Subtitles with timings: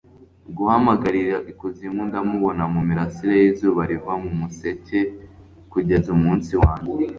[0.55, 2.01] guhamagarira ikuzimu.
[2.09, 4.99] ndamubona mu mirasire y'izuba riva mu museke
[5.71, 6.91] kugeza umunsi wanjye